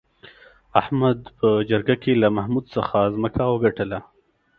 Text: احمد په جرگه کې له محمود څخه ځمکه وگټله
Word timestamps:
احمد 0.81 1.19
په 1.37 1.47
جرگه 1.69 1.95
کې 2.03 2.13
له 2.21 2.27
محمود 2.37 2.65
څخه 2.75 2.97
ځمکه 3.15 3.43
وگټله 3.49 3.99